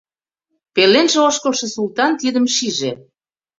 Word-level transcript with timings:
Пеленже 0.73 1.19
ошкылшо 1.27 1.67
Султан 1.75 2.11
тидым 2.21 2.45
шиже. 2.55 2.91